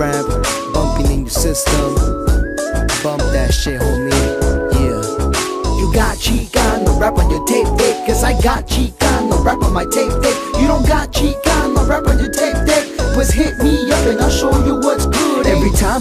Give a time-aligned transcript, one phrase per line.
[0.00, 0.24] rap,
[0.72, 1.94] bumping in your system.
[3.04, 4.10] Bump that shit, homie.
[4.72, 5.76] Yeah.
[5.78, 8.06] You got Chicano rap on your tape deck.
[8.06, 10.36] Cause I got chica, no rap on my tape deck.
[10.58, 11.49] You don't got chica,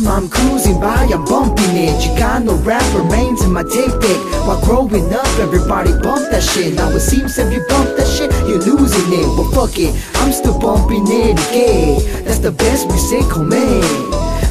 [0.03, 2.01] time I'm cruising by, I'm bumping it.
[2.01, 4.19] Chicano rap remains in my tape deck.
[4.45, 6.75] While growing up, everybody bump that shit.
[6.75, 9.27] Now it seems if you bump that shit, you're losing it.
[9.37, 12.23] But fuck it, I'm still bumping it again.
[12.25, 13.83] That's the best music, homie.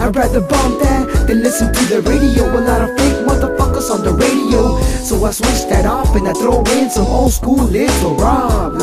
[0.00, 2.44] I'd rather bump that than listen to the radio.
[2.44, 4.78] A lot of fake motherfuckers on the radio.
[5.02, 8.74] So I switch that off and I throw in some old school Lil Rob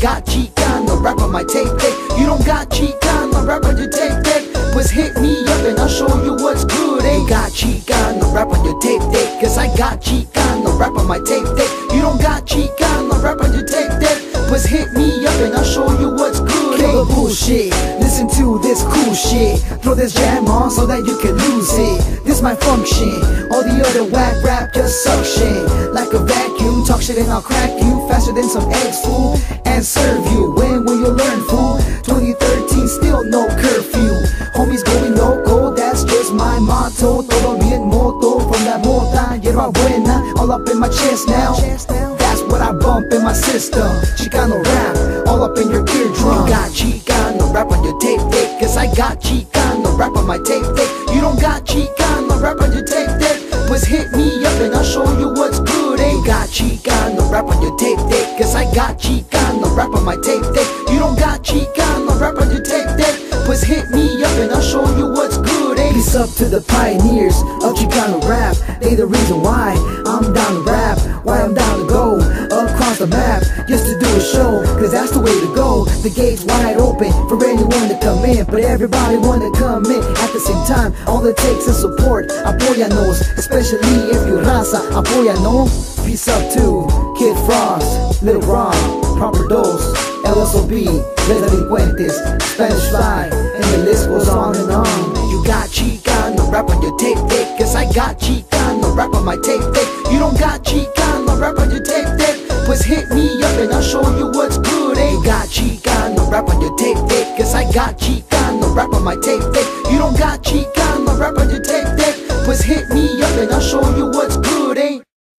[0.00, 1.94] got Chicano rap on my tape deck.
[2.18, 4.44] You don't got Chicano rap on your tape deck.
[4.74, 7.04] Just hit me up and I'll show you what's good.
[7.04, 7.18] Eh?
[7.18, 9.40] You got Chicano rap on your tape deck.
[9.40, 11.70] Cause I got chica, no rap on my tape deck.
[11.92, 14.18] You don't got chica, no rap on your tape deck.
[14.48, 16.78] Just hit me up and I'll show you what's good.
[16.78, 17.04] Kill eh?
[17.04, 19.60] the bullshit, listen to this cool shit.
[19.82, 22.24] Throw this jam on so that you can lose it.
[22.24, 23.14] This my function.
[23.52, 25.92] All the other whack rap just suction.
[25.92, 29.38] Like a vacuum, talk shit and I'll crack you faster than some eggs, fool.
[29.68, 30.50] And serve you.
[30.56, 31.78] When will you learn, fool?
[32.02, 34.14] 2013, still no curfew.
[34.56, 37.22] Homies going loco, that's just my motto.
[37.22, 41.54] Todo bien moto from that mota, hierba buena, all up in my chest now.
[42.18, 43.88] That's what I bump in my system.
[44.16, 46.46] Chicano rap, all up in your eardrum.
[46.46, 48.58] You got Chicano rap on your tape deck.
[48.60, 50.90] Cause I got chica, no rap on my tape deck.
[51.14, 51.97] You don't got chica,
[58.48, 60.64] Cause I got chica, no rap on my tape deck.
[60.88, 63.12] You don't got chica, no rap on your tape deck.
[63.68, 65.78] Hit me up and I'll show you what's good.
[65.78, 65.92] Eh?
[65.92, 68.56] Peace up to the pioneers of Chicano rap.
[68.80, 69.76] They the reason why
[70.06, 74.06] I'm down to rap, why I'm down to go across the map just to do
[74.16, 74.64] a show.
[74.80, 75.84] Cause that's the way to go.
[76.00, 80.32] The gate's wide open for anyone to come in, but everybody wanna come in at
[80.32, 80.94] the same time.
[81.06, 82.30] All it takes is support.
[82.48, 86.00] Apoyanos, especially if you raza, apoyanos.
[86.06, 86.97] Peace up to
[87.48, 88.74] Frost, Little Ron,
[89.16, 95.07] Proper Dose, LSOB, Les Delincuentes, Spanish Fly, and the list goes on and on.